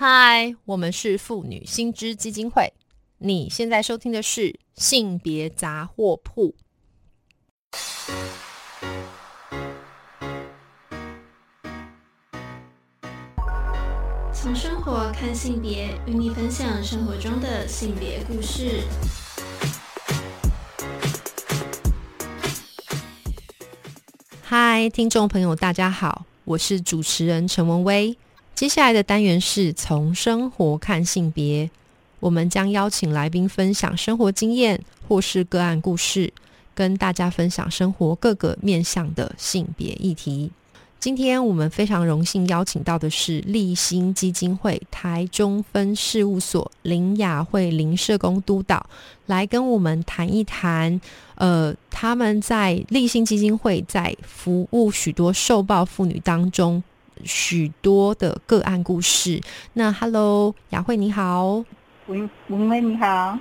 [0.00, 2.72] 嗨，我们是妇女新知基金会。
[3.18, 6.54] 你现在收听的是性别杂货铺。
[14.32, 18.84] 从生活看性别，与你分享生活中的性别故事。
[24.44, 28.16] 嗨，听众朋友，大家好，我是主持人陈文威。
[28.58, 31.70] 接下来的单元是从生活看性别，
[32.18, 36.32] 我们将邀请来宾分享生活经验或是个案故事，
[36.74, 40.50] 跟大家分享生活各个面向的性别议题。
[40.98, 48.84] 今天我们非常荣幸邀请到的是立新基金会台中分事务所林雅慧林社工督导，
[49.26, 51.00] 来跟我们谈一谈，
[51.36, 56.82] 呃，他们在立新基金会在服务许多受暴妇女当中。
[57.24, 59.40] 许多的个案故事。
[59.74, 61.64] 那 Hello，雅慧你好，
[62.06, 63.38] 文文威你好。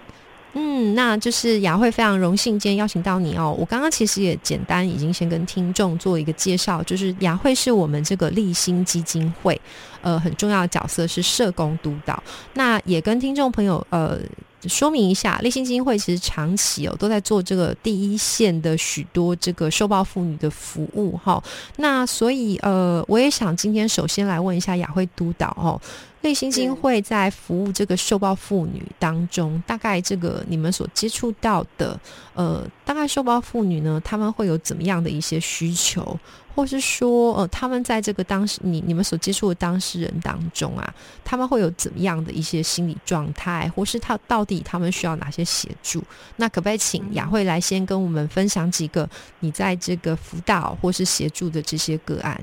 [0.53, 3.55] 嗯，那就是雅慧非常荣幸今天邀请到你哦。
[3.59, 9.59] 我刚刚其实也简单已经先跟听众做一个介绍，就是雅慧是我们这个立新基金会
[10.01, 12.21] 呃很重要的角色是社工督导。
[12.53, 14.19] 那也跟听众朋友呃。
[14.63, 21.41] 说明一下，立新基金会其实长期哦都在做这个第一线的许多这个受暴妇女的服务哈。
[21.75, 25.79] 那所以呃，我也想今天首先来问一下雅慧督导哦，
[26.21, 31.99] 立新基金会在服务这个受暴妇女当中，大概这个你们所接触到的
[32.33, 36.19] 呃，大概受暴妇女呢，他们会有怎么样的一些需求？
[36.55, 40.91] 或是说，呃，他们在这个当时你你们所接触的当事人当中啊，
[41.23, 46.03] 他们会有怎么样的一些心理状态，或是他到底他们需要哪些协助？
[46.37, 49.07] 那可不可以请雅慧来先跟我们分享几个
[49.41, 52.41] 你在这个辅导或是协助的这些个案？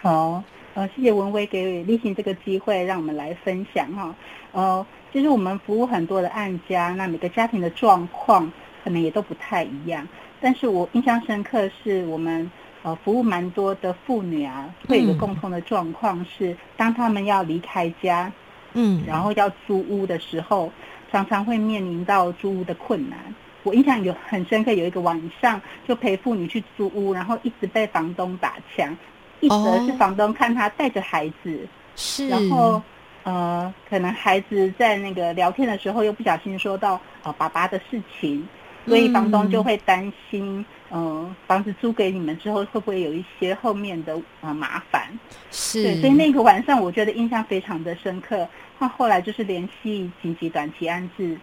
[0.00, 0.40] 好，
[0.76, 4.14] 呃，谢谢文威给立行这个机会，让我们来分享哈。
[4.52, 8.52] 呃，其实我们服务很多的案家，那每个家庭的状况
[8.84, 10.06] 可能也都不太一样，
[10.38, 12.50] 但是我印象深刻是我们。
[12.82, 18.32] 呃，服务蛮多的妇女啊，会有一个共同的状况是，当他们要离开家，
[18.74, 20.70] 嗯，然后要租屋的时候，
[21.10, 23.18] 常常会面临到租屋的困难。
[23.64, 28.96] 我印象有很深刻，有一个晚上就陪妇女去租屋，然后一直被房东打枪，
[29.40, 32.82] 一则是房东看他带着孩子，是，然后
[33.24, 38.48] 呃，可能孩子在那个聊天的时候又不小心说到呃爸爸的事情，
[38.86, 40.64] 所以房东就会担心。
[40.88, 45.08] 嗯，房子租给你们之后，会不会有一些后面的呃麻烦？
[45.50, 48.46] 是，对，所以那个晚上我觉得印象非常的深刻。
[48.78, 51.36] 那后来就是联系紧急短期安置，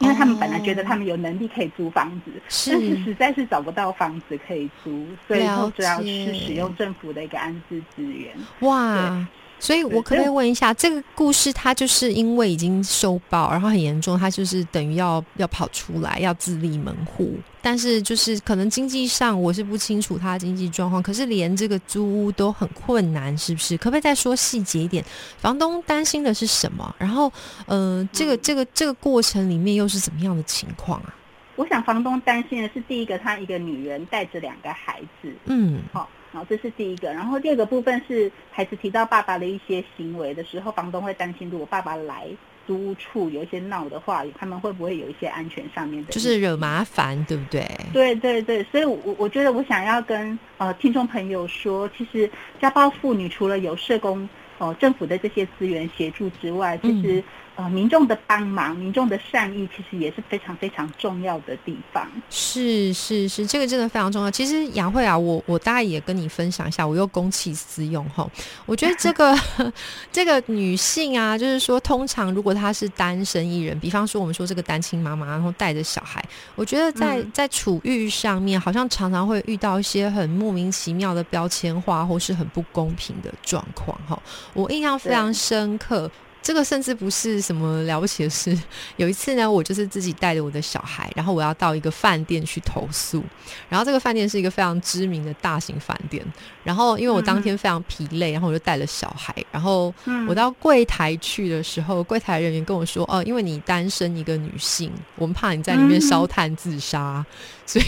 [0.00, 2.32] 因为他们本来觉得他们有能力可以租房子，
[2.70, 8.34] 但是实在是找不到房子可以租，所以就主要是使用政府的一个安置资源。
[8.60, 9.26] 哇！
[9.60, 23.76] 所以，我可不可以问一下，这个故事他就是因为已经收报，然后很严重，他就是等于要要跑出来，要自立门户，但是就是可能经济上我是不清楚他的经济状况，可是连这个租屋都很困难，是不是？
[23.76, 25.04] 可不可以再说细节一点？
[25.36, 26.94] 房东担心的是什么？
[26.98, 27.30] 然后，
[27.66, 31.14] 呃，这个这个这个过程里面又是怎么样的情况啊？
[31.56, 36.08] 我想房东担心的是，第一个，他一个女人带着两个孩子，嗯，好。
[36.32, 37.12] 好，这是第一个。
[37.12, 42.28] 然后第二个部分是孩子提到爸爸的一些行为的时候，房东会担心，如果爸爸来
[42.66, 47.66] 租屋处有一些闹的话，他们会不会有一些安全上面的，就是惹麻烦，对不对？
[47.92, 52.30] 对对对，所以，我我觉得我想要跟呃听众朋友说，其实
[52.60, 54.28] 家暴妇女除了有社工
[54.60, 57.22] 哦政府的这些资源协助之外，其实。
[57.56, 62.08] 呃，民众的帮忙，民众的善意，其实也是非常非常重要的地方。
[62.30, 64.30] 是是是，这个真的非常重要。
[64.30, 68.26] 其实雅慧啊，我我大概也跟你分享一下，我又公器私用哈。
[68.64, 69.36] 我觉得这个
[70.10, 84.18] 这个女性啊，就是说，通常如果她是单身一人，比方说我们说这个单亲妈妈，然后带着小孩，我觉得在在处遇上面，好像常常会遇到一些很莫名其妙的标签化，或是很不公平的状况哈。
[84.54, 86.10] 我印象非常深刻。
[86.42, 88.56] 这个甚至不是什么了不起的事。
[88.96, 93.22] 有一次呢，我就是自己带着我的小孩，然后我要到一个饭店去投诉。
[93.68, 96.24] 然后这个饭店是一个非常知名的大型饭店。
[96.62, 99.34] 然后因为我当天非常疲累，然后我就带了小孩。
[99.50, 99.92] 然后
[100.28, 107.24] 我到柜台去的时候，柜台人员跟我说：“哦，因为你单身一个女性，我们怕你在里面烧炭自杀，
[107.66, 107.84] 所以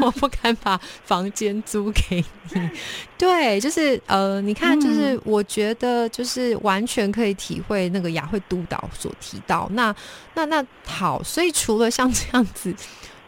[0.00, 2.70] 我不敢把房间租给你。
[3.18, 7.88] ”对，就是呃，你看，就是我觉得就是完全可以体会。
[7.92, 9.94] 那个雅慧督导所提到，那
[10.34, 12.74] 那那好，所以除了像这样子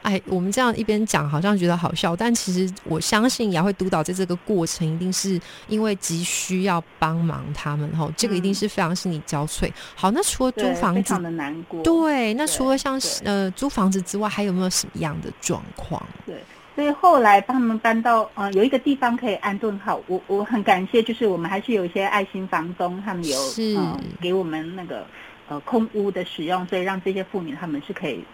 [0.02, 9.72] 哎，我们这样一边讲，好像觉得好笑，但其实我相信雅慧督导在这个过程，一定是因为急需要帮忙他们，哈，这个一定是非常心力交瘁。
[9.94, 11.82] 好，那除了租房子，的难过。
[11.82, 16.06] 对，那除了像呃租房子之外，还有没有什么样的状况？
[16.26, 16.44] 对，
[16.74, 20.00] 所以后来帮他们搬到呃有一个地方可以安顿好。
[20.06, 23.38] 我我很感谢，就是我们还是有一些爱心房东，他们有
[23.78, 25.06] 呃给我们那个
[25.48, 28.24] 呃空屋的使用，所以让这些妇女他们是可以。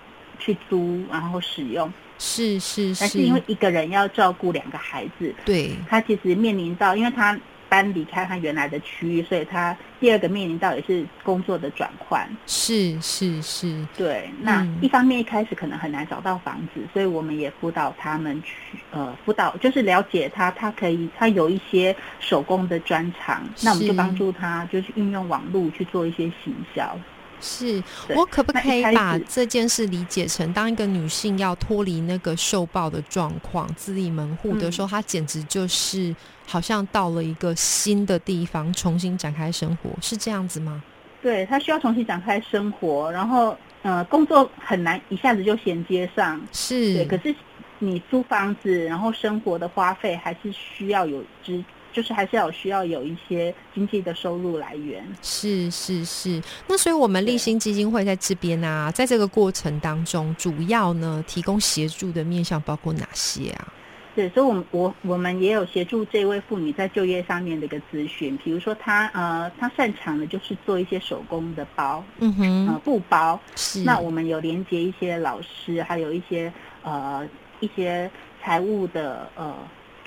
[0.43, 7.39] 去租，然后使用，是是是，但是因为一个人要照顾两个孩子，对，他其实面临到，因为他
[7.71, 14.29] 搬离开他原来的区域，所以他第二个面临到也是工作的转换，是是是，对。
[14.43, 26.99] 那一方面一开始可能很难找到房子，所以我们也辅导他们去，呃，辅导就是了解他，他可以他有一些手工的专长，那我们就帮助他，就是运用网络去做一些行销。
[27.41, 27.83] 是
[28.15, 36.15] 我可不可以把这件事理解成，当一个女性要脱离那个受暴的状况，自立门户的时候，她简直就是
[36.47, 40.83] 好像到了一个新的地方，重新展开生活，是这样子吗？
[41.23, 47.05] 对，她需要重新展开生活，然后呃，工作很难一下子就衔接上，是对。
[47.07, 47.35] 可是
[47.79, 51.65] 你租房子，然后生活的花费还是需要有支。
[51.93, 55.07] 就是还是要需要有一些经济的收入来源。
[55.23, 63.73] 是是是，那所以我们立新基金会在这边啊，在这个过程当中，主要呢提供协助的面向包括哪些啊？
[64.15, 73.39] 对，所以，我我我们也有协助这位妇女在就业上面的一个咨询，比如说她呃，她擅长的就是做一些手工的包，嗯哼，呃，布包。
[73.55, 73.83] 是。
[73.83, 76.53] 那我们有连接一些老师，还有一些
[76.83, 77.27] 呃
[77.61, 78.11] 一些
[78.43, 79.55] 财务的呃。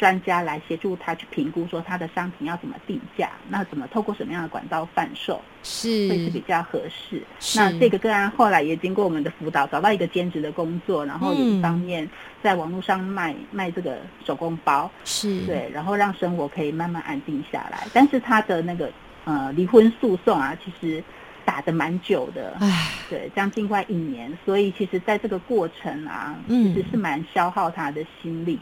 [0.04, 6.10] 专家来协助他去评估，说他的商品要怎么定价，那怎么透过什么样的管道贩售是。
[6.10, 7.24] 会是比较合适？
[7.56, 12.06] 那这个个案后来也经过我们的辅导，找到一个兼职的工作，然后有一方面
[12.42, 15.40] 在网络上卖卖这个手工包，是。
[15.46, 17.88] 对，然后让生活可以慢慢安定下来。
[17.94, 18.92] 但是他的那个
[19.24, 21.02] 呃离婚诉讼啊，其实
[21.46, 28.60] 打的蛮久的，唉，对，将近快一年，所以其实在这个过程啊，其实是蛮消耗他的心力。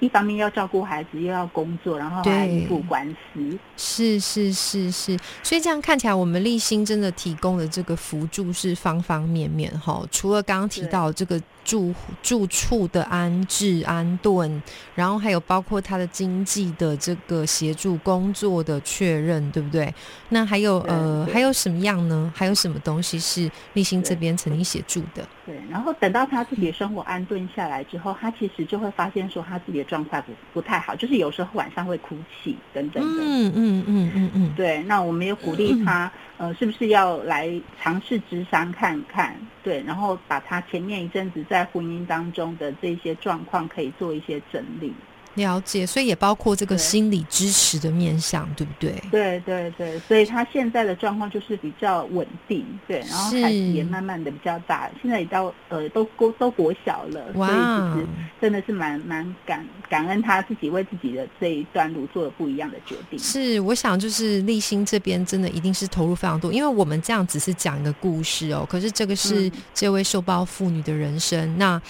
[0.00, 3.58] 一方面要照顾孩子，又要工作，然后还一副官司。
[3.76, 10.02] 是是是是，所以这样看起来，我们立新真的提供的这个辅助是方方面面哈。
[10.10, 11.40] 除了刚刚提到这个。
[11.64, 14.62] 住住处的安置安顿，
[14.94, 19.90] 然后还有包括他的经济的这个协助工作的确认，对不对？
[20.28, 22.30] 那还有呃，还有什么样呢？
[22.36, 25.26] 还有什么东西是立新这边曾经协助的？
[25.46, 33.22] 对，然后等到他自己的生活安顿下来之后，他其实就会发现说他自己的状况不不太好，就是有时候晚上会哭泣等等的。
[33.22, 34.52] 嗯嗯嗯嗯嗯。
[34.56, 36.10] 对，那我们也鼓励他。
[36.36, 37.48] 呃，是不是要来
[37.80, 39.36] 尝试智商看看？
[39.62, 44.92] 对，然后把他前面一阵子在婚姻当中的这些状况，可以做一些整理。
[45.34, 48.94] 了解，所以也包括这个心理支持的面向，对不对？
[49.10, 58.06] 对对对，所以他现在的状况就是比较稳定，对，然后孩子也慢慢的比较大，现在也到呃都国都国小了，所以其实
[58.40, 63.18] 真的是蛮蛮感感恩他自己为自己的这一段路做了不一样的决定。
[63.18, 71.80] 是，我想就是立新这边真的一定是投入非常多，因为我们这样只是讲一个故事哦，可是这个是这位受暴妇女的人生，那。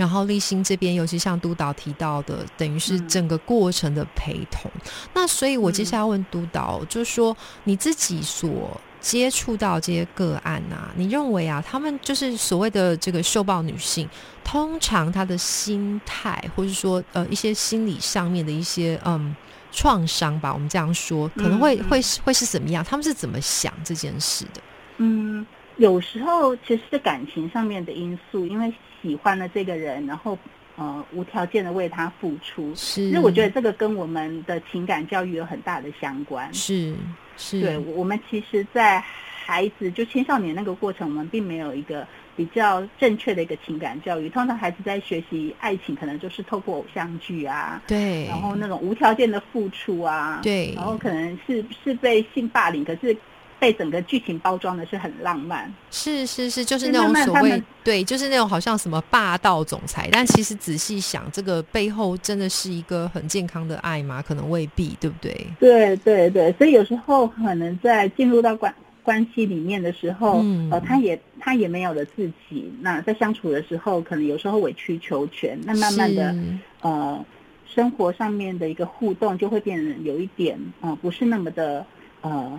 [0.00, 4.70] 然后立新这边，尤其像督导提到的，等于是整个过程的陪同。
[5.12, 14.08] 那所以，我接下来问督导，就是说你自己所接触到这些个案啊，你认为啊，他们就是所谓的这个受暴女性，
[14.42, 19.36] 通常她的心态，或者说呃一些心理上面的一些嗯
[19.70, 22.82] 创伤吧，我们这样说，可能会会是会是怎么样？
[22.82, 24.62] 他们是怎么想这件事的？
[24.96, 28.72] 嗯，有时候其实是感情上面的因素，因为。
[29.02, 30.38] 喜欢了这个人，然后
[30.76, 33.08] 呃无条件的为他付出，是。
[33.08, 36.52] 其实我觉得这个跟我们的情感教育有很大的相关。
[36.52, 36.94] 是
[37.36, 37.60] 是。
[37.60, 44.28] 对，我们其实，在孩子就青少年那个过程，我们并没有一个比较正确的一个情感教育。
[44.28, 53.16] 通常孩子在学习爱情，可能就是透过偶像剧啊，对，然后那种无条件的付出啊，对，然后可能是是被性霸凌，可是。
[53.60, 64.24] 被整个剧情包装的是很浪漫，是是是，就是那种所谓对，就是那种好像什么霸道总裁，但其实仔细想，这个背后真的是一个很健康的爱吗？
[64.26, 65.46] 可能未必，对不对？
[65.60, 76.34] 对对对，所以有时候可能在进入到关关系里面的时候，呃，他也他也没有了自己，那在相处的时候，可能有时候委曲求全，那慢慢的，
[76.80, 77.22] 呃，
[77.66, 81.84] 生活上面的一个互动就会变得有一点，呃，不是那么的，
[82.22, 82.58] 呃。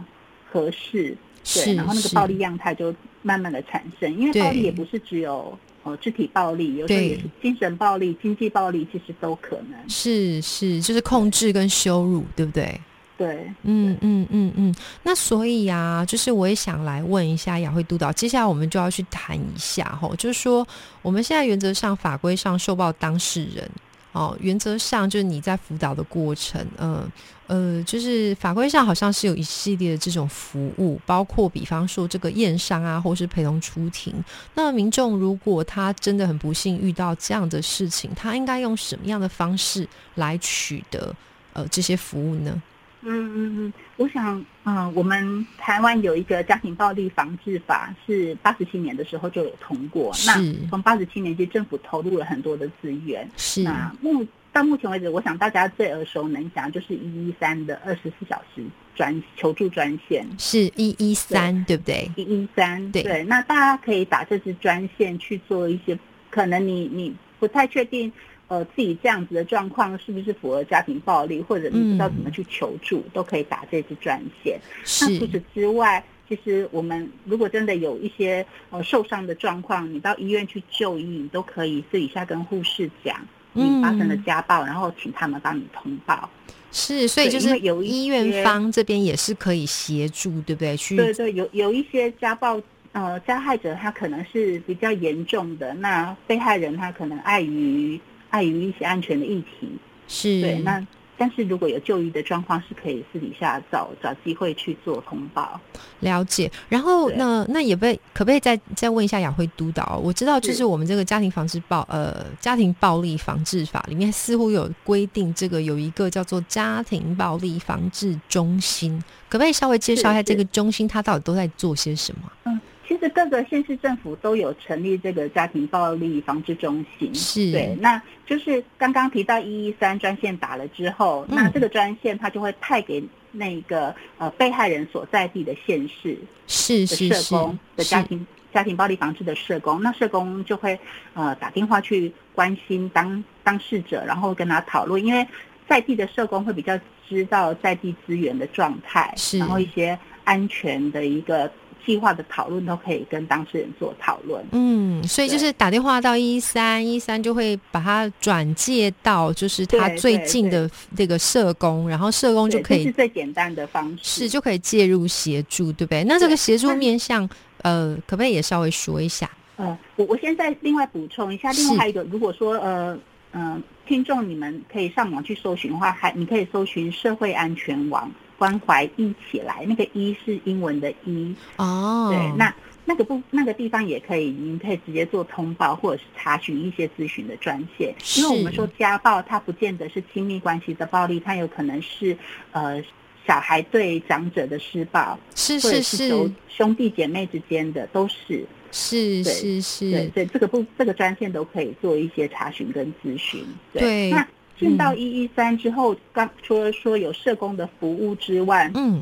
[0.52, 1.16] 合适，
[1.54, 9.90] 对，然后那个暴力样态就慢慢的产生，因为暴力也不是只有呃肢体暴力，有时候也是精神暴力、经济暴力，其实都可能。
[9.90, 12.80] 是是，就是控制跟羞辱，对不对？
[13.18, 14.76] 对，嗯嗯嗯嗯。
[15.04, 20.68] 那所以啊，就是我也想来问一下雅慧督导，接下来我们就要去谈一下哈，就是说
[21.02, 23.70] 我们现在原则上法规上受报当事人。
[24.12, 27.10] 哦，原则上就是你在辅导的过程，呃
[27.48, 34.14] 呃，就是法规上好像是有一系列的这种服务，包括比方说这个验伤啊，或是陪同出庭。
[34.54, 41.16] 那民众如果他真的很不幸遇到这样的事情，他应该用什么样的方式来取得
[41.54, 42.62] 呃这些服务呢？
[43.04, 50.14] 嗯嗯嗯，我想，嗯，我们台湾有一个家庭暴力防治法，是八十七年的时候就有通过。
[50.26, 50.36] 那
[50.70, 53.28] 从八十七年，其实政府投入了很多的资源。
[53.38, 53.64] 是。
[53.64, 58.64] 那目到目前为止，我想大家最耳熟能详就是一一三的二十四小时
[58.96, 60.26] 专求助专线。
[60.38, 62.12] 是一一三，对不对？
[62.16, 63.24] 一一三，对对。
[63.24, 65.98] 那大家可以打这支专线去做一些，
[66.30, 68.12] 可能你你不太确定。
[68.52, 74.60] 呃，自己这样子的状况是不是符合家庭暴力，或者你不知道怎么去求助，都可以打这支专线。
[74.84, 83.16] 那除此之外，其实我们如果真的有一些呃受伤的状况，你到医院去就医，你都可以私底下跟护士讲
[83.54, 86.30] 你发生了家暴，然后请他们帮你通报。
[86.74, 90.76] 是，所以就是有医院方这边也是可以协助，对不对？
[90.76, 97.98] 去对对，有有一些家暴呃加害者他可能是比较严重的，那被害人他可能碍于。
[98.32, 99.70] 碍于一些安全的议题，
[100.08, 100.60] 是对。
[100.60, 100.86] 那
[101.18, 105.62] 但是如果有就医的状况，是可以私底下找找机会去做通报。
[106.00, 106.52] 了解。
[106.68, 110.02] 然后那那也被可不可以再再问一下雅慧督导？
[110.04, 122.32] 我知道就是我们这个家庭防治暴呃家庭暴力防治法里面似乎有规定，这个有一个叫做家庭暴力防治中心，可不可以稍微介绍一下这个中心它到底都在做些什么？
[122.46, 122.60] 嗯。
[123.02, 127.76] 其实各个县市政府都有成立这个家庭暴力防治中心，是对。
[127.82, 136.16] 那就是刚刚提到一一三专线打了之后，那这个专线它就会派给那个呃被害人所在地的县市
[136.46, 140.80] 是的社工的家庭家庭暴力防治的社工，那社工就会
[141.16, 145.28] 呃打电话去关心当当事者，然后跟他讨论，因为
[145.68, 146.80] 在地的社工会比较
[147.10, 151.52] 知道在地资源的状态，是然后一些安全的一个。
[151.86, 154.44] 计划的讨论都可以跟当事人做讨论。
[154.52, 166.04] 嗯，所以就是打电话到一三一三，就会把他转介到就是他最近的这个社工，然后社工就可以是最简单的方式，是就可以介入协助，对不对？
[166.06, 167.28] 那这个协助面向，
[167.62, 169.30] 呃，可不可以也稍微说一下？
[169.58, 172.98] 呃，我我现在另外补充一下，另外一个，如果说呃
[173.34, 178.12] 嗯，听众你们可以上网去搜寻的话，还你可以搜寻社会安全网。
[178.42, 182.10] 关怀一起来，那个“一”是英文的“一”哦。
[182.10, 182.52] 对，那
[182.86, 187.94] 那个不那个地方也可以，您可以直接做通报，或者是查询一些咨询的专线。
[188.18, 192.18] 因为我们说家暴，它不见得是亲密关系的暴力，它有可能是
[192.52, 192.84] 呃
[193.28, 203.46] 小孩对长者的施暴，是是是，兄弟姐妹之间的都是是是是，对对，这个不这个专线都可以做一些查询跟咨询。
[203.72, 204.28] 对，那。
[204.62, 209.02] 进到一一三之后，刚除了说有社工的服务之外，嗯，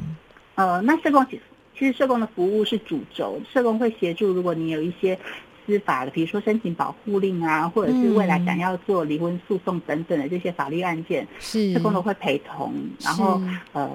[0.55, 1.39] 呃，那社工其
[1.77, 5.19] 其实社工的服务是主轴，社工会协助，如果你有一些
[5.67, 11.73] 司法的，比如说申请保护令啊，或者是未来想要做离婚诉讼等等的这些法律案件，是。
[11.73, 13.41] 社工都会陪同，然后
[13.73, 13.91] 呃，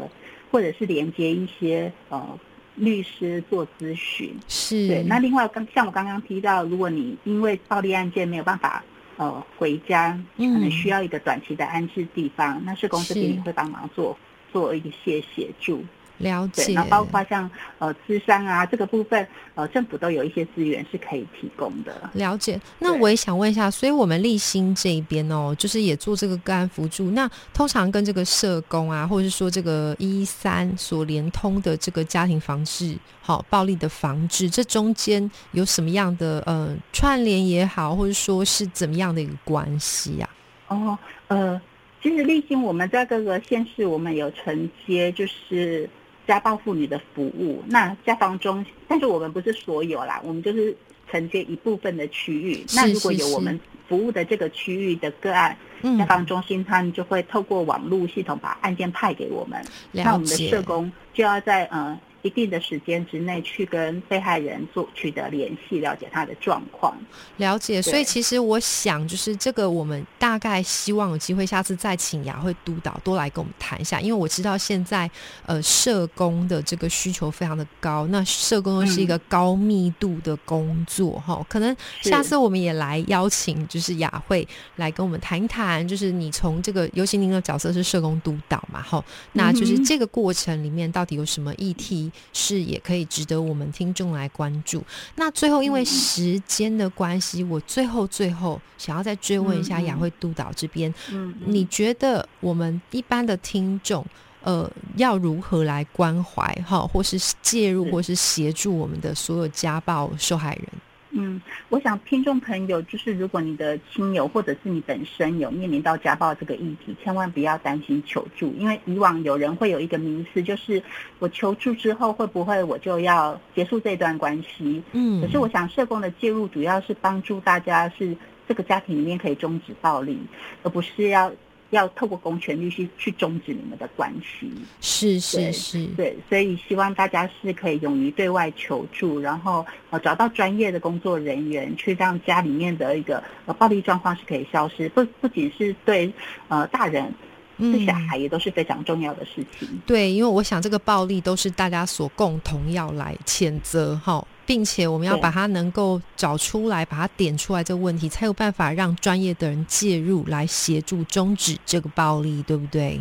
[0.50, 2.38] 或者是连接一些呃
[2.74, 4.86] 律师做咨询，是。
[4.86, 5.02] 对。
[5.04, 8.84] 那另外刚像我刚刚提到，如果你因为暴力案件没有办法。
[9.16, 14.18] 呃，回家可能需要一个短期的安置地方，那社工这边也会帮忙做
[14.52, 15.84] 做一些协助。
[16.18, 22.08] 了解，那包括像呃，资商啊这个部分，呃，政府都有一些资源是可以提供的。
[22.14, 27.10] 了解，那我也想问一下，所以我们立新这边哦，就是也做这个个案辅助。
[27.10, 40.28] 那通常跟这个社工啊，或者是说这个一三所连通的这个家庭防治，好暴力的防治，这中间有什么样的呃串联也好，或者说是怎么样的一个关系呀？
[40.68, 41.60] 哦，呃，
[42.00, 45.90] 其实立新我们在各个县市，我们有承接，就是。
[46.26, 50.76] 家暴妇女的服务，那家防中，但是我们不是所有啦，我们就是
[51.10, 52.64] 承接一部分的区域。
[52.74, 55.56] 那如果有我们服务的这个区域的个案，
[55.98, 59.62] 家防中心他们就会透过网络系统把案件派给我们。
[59.92, 66.96] 那我们的社工就要在呃一定的时间之内去跟被害人做取得联系，了解他的状况。
[67.36, 75.08] 了解，所以其实我想，就是这个，我们大概希望有机会下次再请雅慧督导多来跟我们谈一下，因为我知道现在
[75.44, 89.04] 呃社工的这个需求非常的高，那社工又是一个高密度的工作哈、可能下次我们也来邀请就是雅慧来跟我们谈一谈，就是你从这个，尤其您的角色是社工督导嘛哈，
[89.34, 94.82] 那就是这个过程里面到底有什么议题是也可以值得我们听众来关注。
[95.16, 104.04] 那最后因为时间的关系，我最后最后想要再追问一下雅慧督导这边，嗯，你觉得我们一般的听众？
[104.42, 110.68] 呃，要如何来关怀哈，或是介入，或是协助我们的所有家暴受害人？
[111.16, 120.82] 嗯，我想听众朋友就是，如果你的亲友或者是你本身有面临到家暴这个议题，千万不要担心求助，因为以往有人会有一个迷思，就是
[121.20, 124.82] 我求助之后会不会我就要结束这段关系？
[124.92, 128.16] 嗯，可是我想社工的介入主要是帮助大家是
[128.48, 130.18] 这个家庭里面可以终止暴力，
[130.64, 131.32] 而不是要
[131.70, 134.50] 要透过公权力去去终止你们的关系。
[134.80, 144.88] 是是是，对，所以希望大家是可以勇于对外求助，然后呃找到专业的工作人员，去让家里面的一个呃暴力状况是可以消失。
[144.90, 146.12] 不不仅是对
[146.48, 147.12] 呃大人，
[147.58, 149.68] 对小嗯孩也都是非常重要的事情。
[149.86, 163.00] 对，因为我想这个暴力都是大家所共同要来谴责哈，并且我们要把它能够找出来，把它点出来这个问题，才有办法让专业的人介入来协助终止这个暴力，对不对？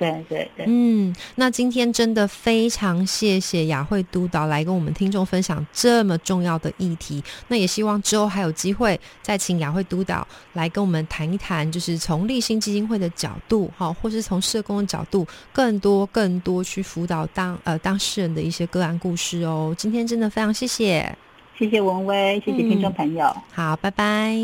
[0.00, 7.22] 对对对，嗯，那今天真的非常谢谢雅慧督导来跟我们听众分享这么重要的议题。
[7.48, 19.74] 那也希望之后还有机会再请雅慧督导来跟我们谈一谈，就是从立新基金会的角度，哈，或是从社工的角度，更多更多去辅导当呃当事人的一些个案故事哦。
[19.76, 21.14] 今天真的非常谢谢，
[21.58, 24.34] 谢谢文威，谢谢听众嗯朋友，好，拜拜。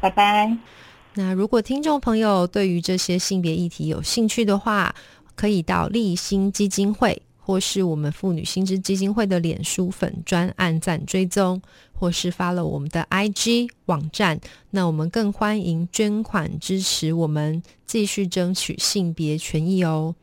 [0.00, 0.56] 拜拜。
[1.18, 4.94] 那如果听众朋友对于这些性别议题有兴趣的话，
[5.34, 11.62] 可以到立新基金会或是我们妇女心知基金会的脸书粉专按赞追踪，
[11.94, 14.38] 或是发了我们的 IG 网站。
[14.70, 20.14] 那我们更欢迎捐款支持我们，继续争取性别权益哦。